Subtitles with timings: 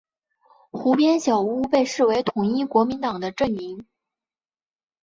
[0.71, 3.85] 湖边小屋被视为统一国民党的阵营。